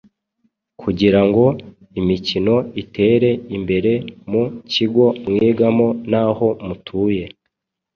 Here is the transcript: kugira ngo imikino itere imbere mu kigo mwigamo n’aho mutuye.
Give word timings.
kugira 0.81 1.21
ngo 1.27 1.45
imikino 1.99 2.55
itere 2.81 3.31
imbere 3.57 3.91
mu 4.31 4.43
kigo 4.71 5.05
mwigamo 5.31 5.87
n’aho 6.11 6.47
mutuye. 6.65 7.25